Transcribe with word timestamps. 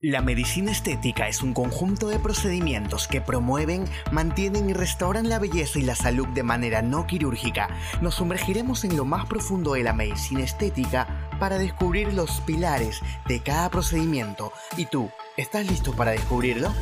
La 0.00 0.22
medicina 0.22 0.70
estética 0.70 1.26
es 1.26 1.42
un 1.42 1.52
conjunto 1.52 2.06
de 2.06 2.20
procedimientos 2.20 3.08
que 3.08 3.20
promueven, 3.20 3.84
mantienen 4.12 4.70
y 4.70 4.72
restauran 4.72 5.28
la 5.28 5.40
belleza 5.40 5.80
y 5.80 5.82
la 5.82 5.96
salud 5.96 6.28
de 6.28 6.44
manera 6.44 6.82
no 6.82 7.08
quirúrgica. 7.08 7.68
Nos 8.00 8.14
sumergiremos 8.14 8.84
en 8.84 8.96
lo 8.96 9.04
más 9.04 9.26
profundo 9.26 9.72
de 9.72 9.82
la 9.82 9.92
medicina 9.92 10.44
estética 10.44 11.28
para 11.40 11.58
descubrir 11.58 12.14
los 12.14 12.40
pilares 12.42 13.00
de 13.26 13.40
cada 13.40 13.70
procedimiento. 13.70 14.52
¿Y 14.76 14.86
tú, 14.86 15.10
estás 15.36 15.68
listo 15.68 15.92
para 15.96 16.12
descubrirlo? 16.12 16.72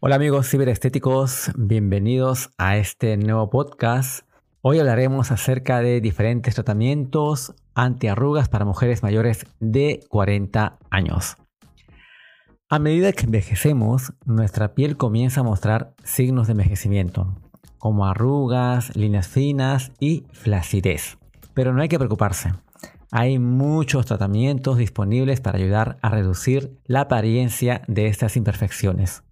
Hola 0.00 0.14
amigos 0.14 0.48
ciberestéticos, 0.48 1.50
bienvenidos 1.56 2.48
a 2.56 2.78
este 2.78 3.18
nuevo 3.18 3.50
podcast 3.50 4.24
Hoy 4.64 4.78
hablaremos 4.78 5.32
acerca 5.32 5.80
de 5.80 6.00
diferentes 6.00 6.54
tratamientos 6.54 7.52
antiarrugas 7.74 8.48
para 8.48 8.64
mujeres 8.64 9.02
mayores 9.02 9.44
de 9.58 9.98
40 10.08 10.78
años. 10.88 11.36
A 12.68 12.78
medida 12.78 13.12
que 13.12 13.24
envejecemos, 13.24 14.12
nuestra 14.24 14.72
piel 14.76 14.96
comienza 14.96 15.40
a 15.40 15.42
mostrar 15.42 15.94
signos 16.04 16.46
de 16.46 16.52
envejecimiento, 16.52 17.34
como 17.78 18.06
arrugas, 18.06 18.94
líneas 18.94 19.26
finas 19.26 19.90
y 19.98 20.26
flacidez. 20.30 21.18
Pero 21.54 21.72
no 21.72 21.82
hay 21.82 21.88
que 21.88 21.98
preocuparse. 21.98 22.52
Hay 23.10 23.40
muchos 23.40 24.06
tratamientos 24.06 24.78
disponibles 24.78 25.40
para 25.40 25.58
ayudar 25.58 25.98
a 26.02 26.08
reducir 26.10 26.78
la 26.84 27.00
apariencia 27.00 27.82
de 27.88 28.06
estas 28.06 28.36
imperfecciones. 28.36 29.24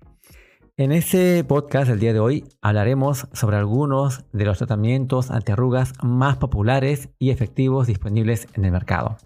En 0.81 0.93
este 0.93 1.45
podcast 1.45 1.91
del 1.91 2.01
día 2.01 2.15
de 2.15 2.21
hoy 2.21 2.45
hablaremos 2.63 3.29
sobre 3.35 3.59
algunos 3.59 4.25
de 4.33 4.47
los 4.47 4.57
tratamientos 4.57 5.31
antiarrugas 5.31 5.93
más 6.03 6.39
populares 6.39 7.11
y 7.19 7.29
efectivos 7.29 7.87
disponibles 7.87 8.49
en 8.55 8.65
el 8.65 8.73
mercado. 8.73 9.19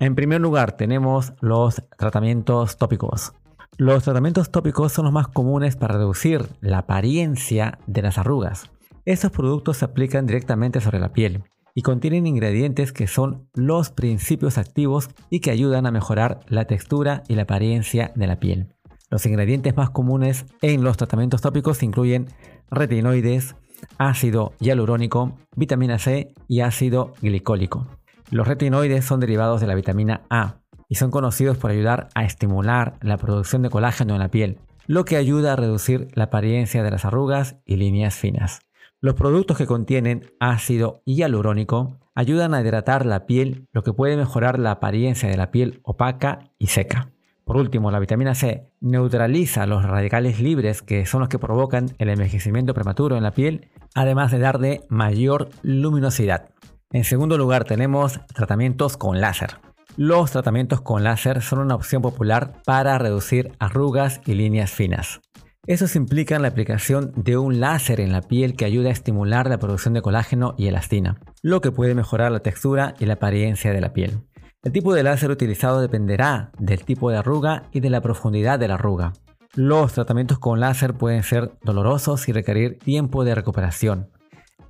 En 0.00 0.14
primer 0.14 0.40
lugar 0.40 0.72
tenemos 0.72 1.34
los 1.42 1.82
tratamientos 1.98 2.78
tópicos. 2.78 3.34
Los 3.76 4.04
tratamientos 4.04 4.50
tópicos 4.50 4.92
son 4.92 5.04
los 5.04 5.12
más 5.12 5.28
comunes 5.28 5.76
para 5.76 5.98
reducir 5.98 6.46
la 6.62 6.78
apariencia 6.78 7.78
de 7.86 8.00
las 8.00 8.16
arrugas. 8.16 8.70
Estos 9.04 9.32
productos 9.32 9.76
se 9.76 9.84
aplican 9.84 10.26
directamente 10.26 10.80
sobre 10.80 10.98
la 10.98 11.12
piel 11.12 11.44
y 11.74 11.82
contienen 11.82 12.26
ingredientes 12.26 12.90
que 12.90 13.06
son 13.06 13.50
los 13.52 13.90
principios 13.90 14.56
activos 14.56 15.10
y 15.28 15.40
que 15.40 15.50
ayudan 15.50 15.84
a 15.84 15.90
mejorar 15.90 16.40
la 16.48 16.64
textura 16.64 17.22
y 17.28 17.34
la 17.34 17.42
apariencia 17.42 18.12
de 18.14 18.26
la 18.26 18.40
piel. 18.40 18.68
Los 19.12 19.26
ingredientes 19.26 19.76
más 19.76 19.90
comunes 19.90 20.46
en 20.62 20.82
los 20.82 20.96
tratamientos 20.96 21.42
tópicos 21.42 21.82
incluyen 21.82 22.28
retinoides, 22.70 23.56
ácido 23.98 24.54
hialurónico, 24.58 25.36
vitamina 25.54 25.98
C 25.98 26.32
y 26.48 26.60
ácido 26.60 27.12
glicólico. 27.20 27.88
Los 28.30 28.48
retinoides 28.48 29.04
son 29.04 29.20
derivados 29.20 29.60
de 29.60 29.66
la 29.66 29.74
vitamina 29.74 30.22
A 30.30 30.60
y 30.88 30.94
son 30.94 31.10
conocidos 31.10 31.58
por 31.58 31.70
ayudar 31.70 32.08
a 32.14 32.24
estimular 32.24 32.94
la 33.02 33.18
producción 33.18 33.60
de 33.60 33.68
colágeno 33.68 34.14
en 34.14 34.20
la 34.20 34.30
piel, 34.30 34.60
lo 34.86 35.04
que 35.04 35.18
ayuda 35.18 35.52
a 35.52 35.56
reducir 35.56 36.08
la 36.14 36.24
apariencia 36.24 36.82
de 36.82 36.90
las 36.90 37.04
arrugas 37.04 37.56
y 37.66 37.76
líneas 37.76 38.14
finas. 38.14 38.60
Los 39.02 39.12
productos 39.12 39.58
que 39.58 39.66
contienen 39.66 40.24
ácido 40.40 41.02
hialurónico 41.04 41.98
ayudan 42.14 42.54
a 42.54 42.62
hidratar 42.62 43.04
la 43.04 43.26
piel, 43.26 43.68
lo 43.72 43.82
que 43.82 43.92
puede 43.92 44.16
mejorar 44.16 44.58
la 44.58 44.70
apariencia 44.70 45.28
de 45.28 45.36
la 45.36 45.50
piel 45.50 45.80
opaca 45.82 46.50
y 46.58 46.68
seca. 46.68 47.12
Por 47.44 47.56
último, 47.56 47.90
la 47.90 47.98
vitamina 47.98 48.34
C 48.34 48.70
neutraliza 48.80 49.66
los 49.66 49.84
radicales 49.84 50.40
libres 50.40 50.82
que 50.82 51.06
son 51.06 51.20
los 51.20 51.28
que 51.28 51.38
provocan 51.38 51.90
el 51.98 52.08
envejecimiento 52.08 52.74
prematuro 52.74 53.16
en 53.16 53.22
la 53.22 53.32
piel, 53.32 53.68
además 53.94 54.30
de 54.30 54.38
darle 54.38 54.80
mayor 54.88 55.48
luminosidad. 55.62 56.50
En 56.92 57.04
segundo 57.04 57.38
lugar 57.38 57.64
tenemos 57.64 58.20
tratamientos 58.34 58.96
con 58.96 59.20
láser. 59.20 59.56
Los 59.96 60.30
tratamientos 60.30 60.80
con 60.80 61.04
láser 61.04 61.42
son 61.42 61.58
una 61.58 61.74
opción 61.74 62.00
popular 62.00 62.62
para 62.64 62.96
reducir 62.98 63.52
arrugas 63.58 64.20
y 64.24 64.34
líneas 64.34 64.70
finas. 64.70 65.20
Estos 65.66 65.94
implican 65.94 66.42
la 66.42 66.48
aplicación 66.48 67.12
de 67.14 67.36
un 67.36 67.60
láser 67.60 68.00
en 68.00 68.10
la 68.10 68.22
piel 68.22 68.56
que 68.56 68.64
ayuda 68.64 68.88
a 68.88 68.92
estimular 68.92 69.48
la 69.48 69.58
producción 69.58 69.94
de 69.94 70.02
colágeno 70.02 70.54
y 70.58 70.66
elastina, 70.66 71.20
lo 71.40 71.60
que 71.60 71.70
puede 71.70 71.94
mejorar 71.94 72.32
la 72.32 72.40
textura 72.40 72.94
y 72.98 73.06
la 73.06 73.14
apariencia 73.14 73.72
de 73.72 73.80
la 73.80 73.92
piel. 73.92 74.22
El 74.64 74.70
tipo 74.70 74.94
de 74.94 75.02
láser 75.02 75.28
utilizado 75.28 75.80
dependerá 75.80 76.52
del 76.56 76.84
tipo 76.84 77.10
de 77.10 77.16
arruga 77.16 77.64
y 77.72 77.80
de 77.80 77.90
la 77.90 78.00
profundidad 78.00 78.60
de 78.60 78.68
la 78.68 78.74
arruga. 78.74 79.12
Los 79.54 79.94
tratamientos 79.94 80.38
con 80.38 80.60
láser 80.60 80.94
pueden 80.94 81.24
ser 81.24 81.50
dolorosos 81.64 82.28
y 82.28 82.32
requerir 82.32 82.78
tiempo 82.78 83.24
de 83.24 83.34
recuperación. 83.34 84.10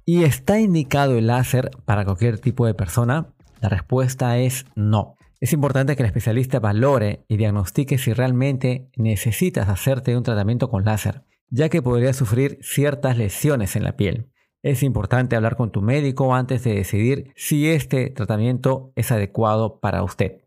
¿Y 0.07 0.25
está 0.25 0.59
indicado 0.59 1.19
el 1.19 1.27
láser 1.27 1.71
para 1.85 2.07
cualquier 2.07 2.39
tipo 2.39 2.65
de 2.65 2.73
persona? 2.73 3.35
La 3.61 3.69
respuesta 3.69 4.39
es 4.39 4.65
no. 4.75 5.17
Es 5.41 5.53
importante 5.53 5.95
que 5.95 6.03
el 6.03 6.07
especialista 6.07 6.59
valore 6.59 7.27
y 7.29 7.37
diagnostique 7.37 7.99
si 7.99 8.15
realmente 8.15 8.89
necesitas 8.97 9.69
hacerte 9.69 10.17
un 10.17 10.23
tratamiento 10.23 10.71
con 10.71 10.87
láser, 10.87 11.23
ya 11.51 11.69
que 11.69 11.83
podría 11.83 12.15
sufrir 12.15 12.59
ciertas 12.63 13.19
lesiones 13.19 13.77
en 13.77 13.85
la 13.85 13.97
piel. 13.97 14.32
Es 14.63 14.85
importante 14.85 15.35
hablar 15.35 15.57
con 15.57 15.73
tu 15.73 15.83
médico 15.83 16.37
antes 16.37 16.63
de 16.63 16.75
decidir 16.75 17.33
si 17.35 17.69
este 17.69 18.11
tratamiento 18.11 18.93
es 18.95 19.11
adecuado 19.11 19.81
para 19.81 20.05
usted. 20.05 20.43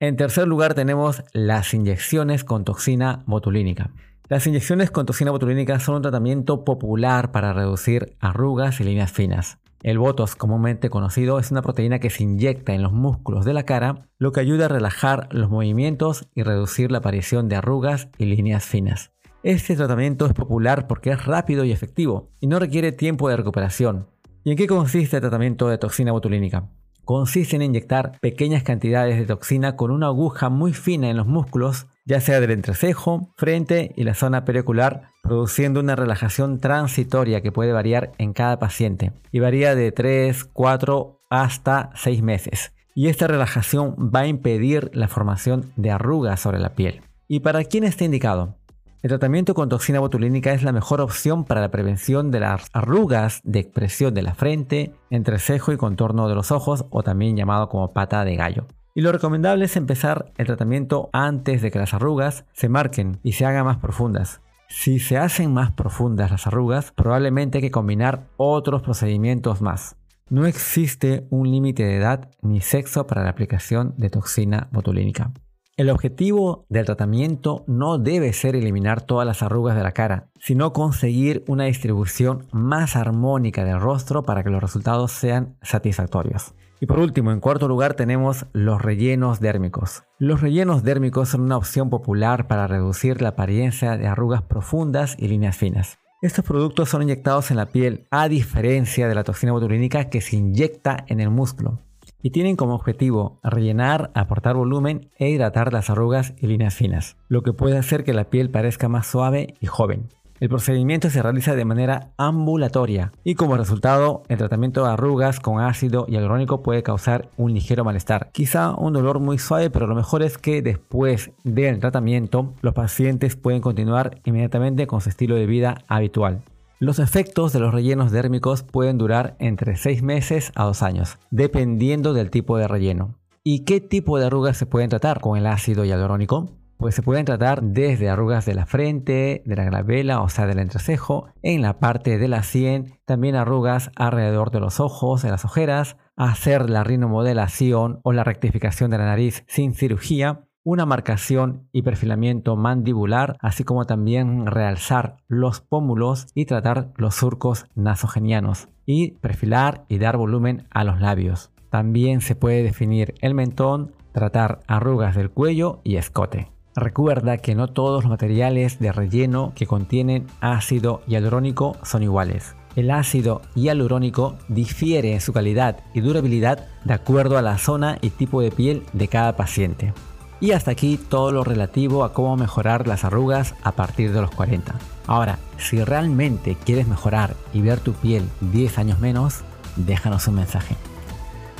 En 0.00 0.16
tercer 0.16 0.48
lugar 0.48 0.74
tenemos 0.74 1.22
las 1.32 1.72
inyecciones 1.72 2.42
con 2.42 2.64
toxina 2.64 3.22
botulínica. 3.26 3.92
Las 4.28 4.46
inyecciones 4.46 4.90
con 4.90 5.06
toxina 5.06 5.30
botulínica 5.30 5.78
son 5.78 5.96
un 5.96 6.02
tratamiento 6.02 6.64
popular 6.64 7.30
para 7.30 7.52
reducir 7.52 8.16
arrugas 8.18 8.80
y 8.80 8.84
líneas 8.84 9.12
finas. 9.12 9.58
El 9.82 9.98
Botox, 9.98 10.34
comúnmente 10.34 10.90
conocido, 10.90 11.38
es 11.38 11.50
una 11.50 11.62
proteína 11.62 12.00
que 12.00 12.10
se 12.10 12.24
inyecta 12.24 12.74
en 12.74 12.82
los 12.82 12.92
músculos 12.92 13.44
de 13.44 13.54
la 13.54 13.62
cara, 13.62 14.08
lo 14.18 14.32
que 14.32 14.40
ayuda 14.40 14.66
a 14.66 14.68
relajar 14.68 15.28
los 15.30 15.48
movimientos 15.48 16.28
y 16.34 16.42
reducir 16.42 16.90
la 16.90 16.98
aparición 16.98 17.48
de 17.48 17.56
arrugas 17.56 18.08
y 18.18 18.26
líneas 18.26 18.64
finas. 18.64 19.12
Este 19.42 19.74
tratamiento 19.74 20.26
es 20.26 20.34
popular 20.34 20.86
porque 20.86 21.10
es 21.10 21.24
rápido 21.24 21.64
y 21.64 21.72
efectivo 21.72 22.28
y 22.40 22.46
no 22.46 22.58
requiere 22.58 22.92
tiempo 22.92 23.30
de 23.30 23.38
recuperación. 23.38 24.06
¿Y 24.44 24.50
en 24.50 24.58
qué 24.58 24.66
consiste 24.66 25.16
el 25.16 25.22
tratamiento 25.22 25.68
de 25.68 25.78
toxina 25.78 26.12
botulínica? 26.12 26.68
Consiste 27.06 27.56
en 27.56 27.62
inyectar 27.62 28.18
pequeñas 28.20 28.64
cantidades 28.64 29.18
de 29.18 29.24
toxina 29.24 29.76
con 29.76 29.92
una 29.92 30.08
aguja 30.08 30.50
muy 30.50 30.74
fina 30.74 31.08
en 31.08 31.16
los 31.16 31.26
músculos, 31.26 31.86
ya 32.04 32.20
sea 32.20 32.38
del 32.38 32.50
entrecejo, 32.50 33.32
frente 33.38 33.94
y 33.96 34.04
la 34.04 34.12
zona 34.12 34.44
periocular, 34.44 35.08
produciendo 35.22 35.80
una 35.80 35.96
relajación 35.96 36.60
transitoria 36.60 37.40
que 37.40 37.50
puede 37.50 37.72
variar 37.72 38.12
en 38.18 38.34
cada 38.34 38.58
paciente 38.58 39.12
y 39.32 39.40
varía 39.40 39.74
de 39.74 39.90
3, 39.90 40.44
4 40.44 41.18
hasta 41.30 41.90
6 41.94 42.22
meses. 42.22 42.74
Y 42.94 43.08
esta 43.08 43.26
relajación 43.26 43.96
va 44.14 44.20
a 44.20 44.26
impedir 44.26 44.90
la 44.92 45.08
formación 45.08 45.72
de 45.76 45.92
arrugas 45.92 46.40
sobre 46.40 46.58
la 46.58 46.74
piel. 46.74 47.00
¿Y 47.32 47.40
para 47.40 47.62
quién 47.62 47.84
está 47.84 48.04
indicado? 48.04 48.56
El 49.02 49.08
tratamiento 49.08 49.54
con 49.54 49.70
toxina 49.70 49.98
botulínica 49.98 50.52
es 50.52 50.62
la 50.62 50.72
mejor 50.72 51.00
opción 51.00 51.46
para 51.46 51.62
la 51.62 51.70
prevención 51.70 52.30
de 52.30 52.40
las 52.40 52.68
arrugas 52.74 53.40
de 53.44 53.60
expresión 53.60 54.12
de 54.12 54.20
la 54.20 54.34
frente, 54.34 54.92
entrecejo 55.08 55.72
y 55.72 55.78
contorno 55.78 56.28
de 56.28 56.34
los 56.34 56.52
ojos 56.52 56.84
o 56.90 57.02
también 57.02 57.34
llamado 57.34 57.70
como 57.70 57.94
pata 57.94 58.26
de 58.26 58.36
gallo. 58.36 58.66
Y 58.94 59.00
lo 59.00 59.10
recomendable 59.10 59.64
es 59.64 59.76
empezar 59.76 60.32
el 60.36 60.44
tratamiento 60.44 61.08
antes 61.14 61.62
de 61.62 61.70
que 61.70 61.78
las 61.78 61.94
arrugas 61.94 62.44
se 62.52 62.68
marquen 62.68 63.20
y 63.22 63.32
se 63.32 63.46
hagan 63.46 63.64
más 63.64 63.78
profundas. 63.78 64.42
Si 64.68 64.98
se 64.98 65.16
hacen 65.16 65.54
más 65.54 65.72
profundas 65.72 66.30
las 66.30 66.46
arrugas, 66.46 66.92
probablemente 66.92 67.56
hay 67.56 67.62
que 67.62 67.70
combinar 67.70 68.26
otros 68.36 68.82
procedimientos 68.82 69.62
más. 69.62 69.96
No 70.28 70.44
existe 70.44 71.26
un 71.30 71.50
límite 71.50 71.84
de 71.84 71.96
edad 71.96 72.28
ni 72.42 72.60
sexo 72.60 73.06
para 73.06 73.24
la 73.24 73.30
aplicación 73.30 73.94
de 73.96 74.10
toxina 74.10 74.68
botulínica. 74.72 75.32
El 75.80 75.88
objetivo 75.88 76.66
del 76.68 76.84
tratamiento 76.84 77.64
no 77.66 77.96
debe 77.96 78.34
ser 78.34 78.54
eliminar 78.54 79.00
todas 79.00 79.26
las 79.26 79.42
arrugas 79.42 79.74
de 79.74 79.82
la 79.82 79.92
cara, 79.92 80.28
sino 80.38 80.74
conseguir 80.74 81.42
una 81.48 81.64
distribución 81.64 82.46
más 82.52 82.96
armónica 82.96 83.64
del 83.64 83.80
rostro 83.80 84.22
para 84.22 84.44
que 84.44 84.50
los 84.50 84.60
resultados 84.60 85.10
sean 85.10 85.56
satisfactorios. 85.62 86.52
Y 86.80 86.86
por 86.86 86.98
último, 86.98 87.32
en 87.32 87.40
cuarto 87.40 87.66
lugar 87.66 87.94
tenemos 87.94 88.44
los 88.52 88.82
rellenos 88.82 89.40
dérmicos. 89.40 90.02
Los 90.18 90.42
rellenos 90.42 90.82
dérmicos 90.82 91.30
son 91.30 91.40
una 91.40 91.56
opción 91.56 91.88
popular 91.88 92.46
para 92.46 92.66
reducir 92.66 93.22
la 93.22 93.30
apariencia 93.30 93.96
de 93.96 94.06
arrugas 94.06 94.42
profundas 94.42 95.16
y 95.18 95.28
líneas 95.28 95.56
finas. 95.56 95.98
Estos 96.20 96.44
productos 96.44 96.90
son 96.90 97.00
inyectados 97.00 97.50
en 97.50 97.56
la 97.56 97.70
piel, 97.70 98.06
a 98.10 98.28
diferencia 98.28 99.08
de 99.08 99.14
la 99.14 99.24
toxina 99.24 99.52
botulínica 99.52 100.10
que 100.10 100.20
se 100.20 100.36
inyecta 100.36 101.06
en 101.08 101.20
el 101.20 101.30
músculo 101.30 101.80
y 102.22 102.30
tienen 102.30 102.56
como 102.56 102.74
objetivo 102.74 103.38
rellenar, 103.42 104.10
aportar 104.14 104.56
volumen 104.56 105.10
e 105.18 105.28
hidratar 105.28 105.72
las 105.72 105.90
arrugas 105.90 106.34
y 106.38 106.46
líneas 106.46 106.74
finas, 106.74 107.16
lo 107.28 107.42
que 107.42 107.52
puede 107.52 107.78
hacer 107.78 108.04
que 108.04 108.14
la 108.14 108.24
piel 108.24 108.50
parezca 108.50 108.88
más 108.88 109.06
suave 109.06 109.54
y 109.60 109.66
joven. 109.66 110.08
El 110.40 110.48
procedimiento 110.48 111.10
se 111.10 111.22
realiza 111.22 111.54
de 111.54 111.66
manera 111.66 112.12
ambulatoria 112.16 113.12
y 113.24 113.34
como 113.34 113.58
resultado 113.58 114.22
el 114.28 114.38
tratamiento 114.38 114.82
de 114.82 114.90
arrugas 114.90 115.38
con 115.38 115.60
ácido 115.60 116.06
hialurónico 116.06 116.62
puede 116.62 116.82
causar 116.82 117.28
un 117.36 117.52
ligero 117.52 117.84
malestar, 117.84 118.30
quizá 118.32 118.74
un 118.74 118.94
dolor 118.94 119.20
muy 119.20 119.36
suave, 119.36 119.68
pero 119.68 119.86
lo 119.86 119.94
mejor 119.94 120.22
es 120.22 120.38
que 120.38 120.62
después 120.62 121.30
del 121.44 121.78
tratamiento 121.78 122.54
los 122.62 122.72
pacientes 122.72 123.36
pueden 123.36 123.60
continuar 123.60 124.18
inmediatamente 124.24 124.86
con 124.86 125.02
su 125.02 125.10
estilo 125.10 125.34
de 125.34 125.44
vida 125.44 125.84
habitual. 125.88 126.40
Los 126.82 126.98
efectos 126.98 127.52
de 127.52 127.60
los 127.60 127.74
rellenos 127.74 128.10
dérmicos 128.10 128.62
pueden 128.62 128.96
durar 128.96 129.36
entre 129.38 129.76
6 129.76 130.02
meses 130.02 130.50
a 130.54 130.64
2 130.64 130.82
años, 130.82 131.18
dependiendo 131.30 132.14
del 132.14 132.30
tipo 132.30 132.56
de 132.56 132.68
relleno. 132.68 133.18
¿Y 133.44 133.66
qué 133.66 133.82
tipo 133.82 134.18
de 134.18 134.24
arrugas 134.24 134.56
se 134.56 134.64
pueden 134.64 134.88
tratar 134.88 135.20
con 135.20 135.36
el 135.36 135.46
ácido 135.46 135.84
hialurónico? 135.84 136.56
Pues 136.78 136.94
se 136.94 137.02
pueden 137.02 137.26
tratar 137.26 137.62
desde 137.62 138.08
arrugas 138.08 138.46
de 138.46 138.54
la 138.54 138.64
frente, 138.64 139.42
de 139.44 139.56
la 139.56 139.66
glabela, 139.66 140.22
o 140.22 140.30
sea, 140.30 140.46
del 140.46 140.58
entrecejo, 140.58 141.26
en 141.42 141.60
la 141.60 141.80
parte 141.80 142.16
de 142.16 142.28
la 142.28 142.42
sien, 142.42 142.94
también 143.04 143.34
arrugas 143.34 143.90
alrededor 143.94 144.50
de 144.50 144.60
los 144.60 144.80
ojos, 144.80 145.20
de 145.20 145.28
las 145.28 145.44
ojeras, 145.44 145.98
hacer 146.16 146.70
la 146.70 146.82
rinomodelación 146.82 148.00
o 148.04 148.14
la 148.14 148.24
rectificación 148.24 148.90
de 148.90 148.96
la 148.96 149.04
nariz 149.04 149.44
sin 149.48 149.74
cirugía, 149.74 150.46
una 150.62 150.86
marcación 150.86 151.68
y 151.72 151.82
perfilamiento 151.82 152.56
mandibular, 152.56 153.36
así 153.40 153.64
como 153.64 153.86
también 153.86 154.46
realzar 154.46 155.16
los 155.28 155.60
pómulos 155.60 156.26
y 156.34 156.44
tratar 156.44 156.92
los 156.96 157.14
surcos 157.14 157.66
nasogenianos 157.74 158.68
y 158.86 159.12
perfilar 159.12 159.84
y 159.88 159.98
dar 159.98 160.16
volumen 160.16 160.66
a 160.70 160.84
los 160.84 161.00
labios. 161.00 161.50
También 161.70 162.20
se 162.20 162.34
puede 162.34 162.62
definir 162.62 163.14
el 163.20 163.34
mentón, 163.34 163.92
tratar 164.12 164.60
arrugas 164.66 165.14
del 165.14 165.30
cuello 165.30 165.80
y 165.84 165.96
escote. 165.96 166.50
Recuerda 166.74 167.38
que 167.38 167.54
no 167.54 167.68
todos 167.68 168.04
los 168.04 168.10
materiales 168.10 168.78
de 168.78 168.92
relleno 168.92 169.52
que 169.54 169.66
contienen 169.66 170.26
ácido 170.40 171.02
hialurónico 171.06 171.76
son 171.82 172.02
iguales. 172.02 172.54
El 172.76 172.90
ácido 172.90 173.42
hialurónico 173.54 174.36
difiere 174.48 175.12
en 175.12 175.20
su 175.20 175.32
calidad 175.32 175.80
y 175.92 176.00
durabilidad 176.00 176.68
de 176.84 176.94
acuerdo 176.94 177.38
a 177.38 177.42
la 177.42 177.58
zona 177.58 177.98
y 178.00 178.10
tipo 178.10 178.40
de 178.40 178.52
piel 178.52 178.84
de 178.92 179.08
cada 179.08 179.36
paciente. 179.36 179.92
Y 180.40 180.52
hasta 180.52 180.70
aquí 180.70 180.96
todo 180.96 181.32
lo 181.32 181.44
relativo 181.44 182.02
a 182.02 182.14
cómo 182.14 182.36
mejorar 182.36 182.88
las 182.88 183.04
arrugas 183.04 183.54
a 183.62 183.72
partir 183.72 184.12
de 184.12 184.22
los 184.22 184.30
40. 184.30 184.74
Ahora, 185.06 185.38
si 185.58 185.84
realmente 185.84 186.56
quieres 186.64 186.88
mejorar 186.88 187.34
y 187.52 187.60
ver 187.60 187.78
tu 187.80 187.92
piel 187.92 188.26
10 188.40 188.78
años 188.78 189.00
menos, 189.00 189.40
déjanos 189.76 190.26
un 190.28 190.36
mensaje. 190.36 190.76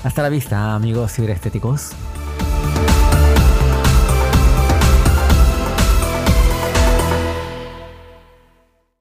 Hasta 0.03 0.23
la 0.23 0.31
vista, 0.31 0.75
amigos 0.75 1.13
ciberestéticos. 1.13 1.93